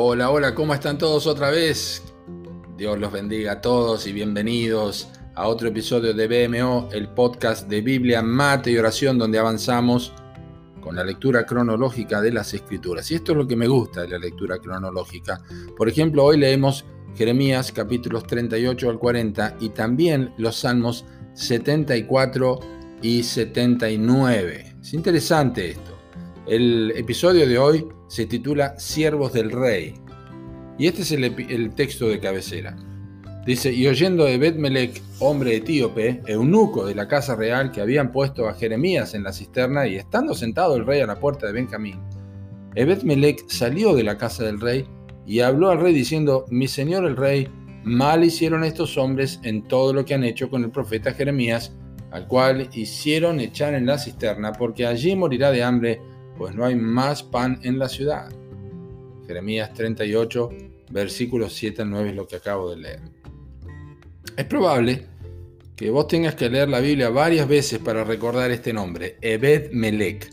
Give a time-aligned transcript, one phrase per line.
[0.00, 2.04] Hola, hola, ¿cómo están todos otra vez?
[2.76, 7.80] Dios los bendiga a todos y bienvenidos a otro episodio de BMO, el podcast de
[7.80, 10.12] Biblia, Mate y Oración, donde avanzamos
[10.80, 13.10] con la lectura cronológica de las Escrituras.
[13.10, 15.42] Y esto es lo que me gusta de la lectura cronológica.
[15.76, 16.84] Por ejemplo, hoy leemos
[17.16, 22.60] Jeremías capítulos 38 al 40 y también los Salmos 74
[23.02, 24.76] y 79.
[24.80, 25.97] Es interesante esto.
[26.48, 29.92] El episodio de hoy se titula Siervos del Rey.
[30.78, 32.74] Y este es el, texto de cabecera.
[33.44, 38.48] Dice, y oyendo de Bet-Melech, hombre etíope, eunuco de la casa real que habían puesto
[38.48, 42.00] a Jeremías en la cisterna, y estando sentado el rey a la puerta de Benjamín,
[42.74, 44.86] Ebed-Melech salió de la casa del rey
[45.26, 47.46] y habló al rey diciendo, mi señor el rey,
[47.84, 51.76] mal hicieron estos hombres en todo lo que han hecho con el profeta Jeremías,
[52.10, 56.00] al cual hicieron echar en la cisterna, porque allí morirá de hambre
[56.38, 58.30] pues no hay más pan en la ciudad.
[59.26, 60.48] Jeremías 38,
[60.90, 63.00] versículos 7 al 9 es lo que acabo de leer.
[64.36, 65.04] Es probable
[65.74, 70.30] que vos tengas que leer la Biblia varias veces para recordar este nombre, Ebed Melech.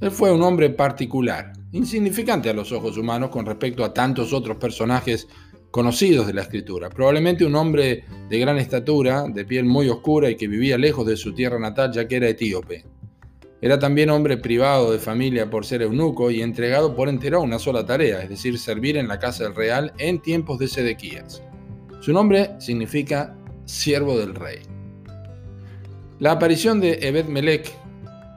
[0.00, 4.56] Él fue un hombre particular, insignificante a los ojos humanos con respecto a tantos otros
[4.56, 5.28] personajes
[5.70, 6.88] conocidos de la escritura.
[6.88, 11.16] Probablemente un hombre de gran estatura, de piel muy oscura y que vivía lejos de
[11.16, 12.93] su tierra natal ya que era etíope.
[13.64, 17.58] Era también hombre privado de familia por ser eunuco y entregado por entero a una
[17.58, 21.42] sola tarea, es decir, servir en la casa del real en tiempos de Sedequías.
[22.00, 23.34] Su nombre significa
[23.64, 24.58] siervo del rey.
[26.18, 27.74] La aparición de Ebed Melech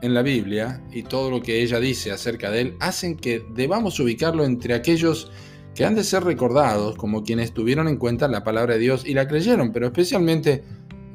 [0.02, 4.00] en la Biblia y todo lo que ella dice acerca de él hacen que debamos
[4.00, 5.30] ubicarlo entre aquellos
[5.75, 9.14] que han de ser recordados como quienes tuvieron en cuenta la palabra de Dios y
[9.14, 10.64] la creyeron, pero especialmente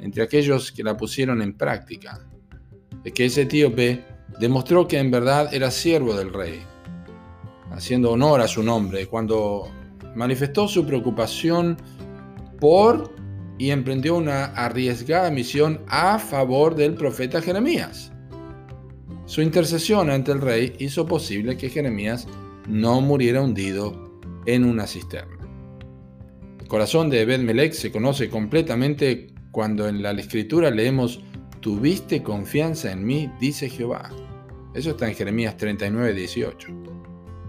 [0.03, 2.29] entre aquellos que la pusieron en práctica
[3.11, 4.05] que ese etíope
[4.39, 6.63] demostró que en verdad era siervo del rey,
[7.71, 9.69] haciendo honor a su nombre, cuando
[10.15, 11.77] manifestó su preocupación
[12.61, 13.13] por
[13.59, 18.13] y emprendió una arriesgada misión a favor del profeta Jeremías.
[19.27, 22.27] Su intercesión ante el rey hizo posible que Jeremías
[22.69, 25.39] no muriera hundido en una cisterna.
[26.61, 31.21] El corazón de Ebed se conoce completamente cuando en la escritura leemos
[31.63, 34.11] Tuviste confianza en mí, dice Jehová.
[34.75, 36.69] Eso está en Jeremías 39, 18.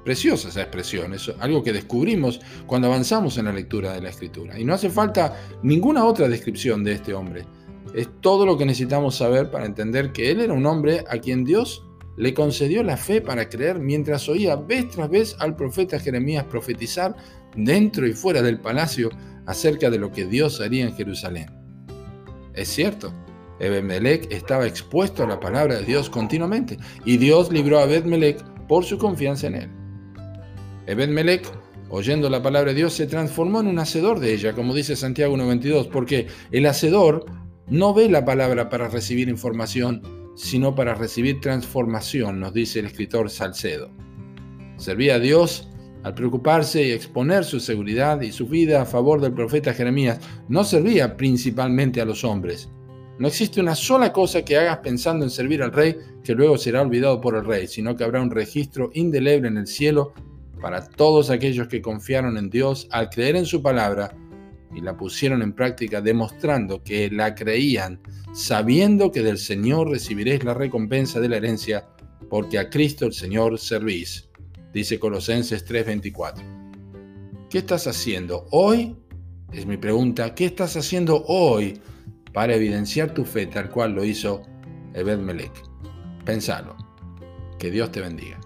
[0.05, 4.59] Preciosa esa expresión, es algo que descubrimos cuando avanzamos en la lectura de la escritura.
[4.59, 7.47] Y no hace falta ninguna otra descripción de este hombre.
[7.95, 11.43] Es todo lo que necesitamos saber para entender que él era un hombre a quien
[11.43, 11.83] Dios
[12.15, 17.15] le concedió la fe para creer mientras oía vez tras vez al profeta Jeremías profetizar
[17.55, 19.09] dentro y fuera del palacio
[19.47, 21.47] acerca de lo que Dios haría en Jerusalén.
[22.53, 23.11] Es cierto,
[23.63, 28.83] Ebed-Melech estaba expuesto a la palabra de Dios continuamente y Dios libró a Ebed-Melech por
[28.83, 29.69] su confianza en él.
[30.87, 31.47] Ebed-Melech,
[31.89, 35.35] oyendo la palabra de Dios, se transformó en un hacedor de ella, como dice Santiago
[35.37, 37.25] 1.22, porque el hacedor
[37.67, 40.01] no ve la palabra para recibir información,
[40.35, 43.91] sino para recibir transformación, nos dice el escritor Salcedo.
[44.75, 45.69] Servía a Dios
[46.03, 50.19] al preocuparse y exponer su seguridad y su vida a favor del profeta Jeremías,
[50.49, 52.69] no servía principalmente a los hombres,
[53.19, 56.81] no existe una sola cosa que hagas pensando en servir al rey que luego será
[56.81, 60.13] olvidado por el rey, sino que habrá un registro indeleble en el cielo
[60.59, 64.15] para todos aquellos que confiaron en Dios al creer en su palabra
[64.73, 67.99] y la pusieron en práctica demostrando que la creían,
[68.33, 71.87] sabiendo que del Señor recibiréis la recompensa de la herencia,
[72.29, 74.29] porque a Cristo el Señor servís.
[74.73, 76.43] Dice Colosenses 3:24.
[77.49, 78.95] ¿Qué estás haciendo hoy?
[79.51, 80.33] Es mi pregunta.
[80.33, 81.79] ¿Qué estás haciendo hoy?
[82.33, 84.43] Para evidenciar tu fe tal cual lo hizo
[84.93, 85.53] Ebed Melech.
[86.25, 86.75] Pensalo.
[87.59, 88.39] Que Dios te bendiga.